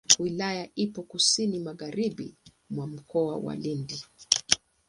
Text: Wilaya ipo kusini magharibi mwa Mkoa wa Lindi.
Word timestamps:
Wilaya 0.19 0.69
ipo 0.75 1.03
kusini 1.03 1.59
magharibi 1.59 2.35
mwa 2.69 2.87
Mkoa 2.87 3.35
wa 3.37 3.55
Lindi. 3.55 4.05